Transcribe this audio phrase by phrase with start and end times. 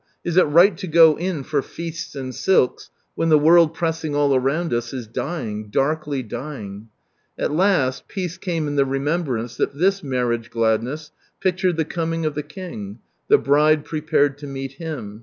[0.23, 4.33] Is it right to go in for feasts and silks, when the world pressing all
[4.33, 6.89] around us is dying, darkly dying?
[7.37, 12.33] At last peace came in the remembrance that this marriage gladness pictured the coming of
[12.33, 15.19] the King, the Bride prepared to meet Him.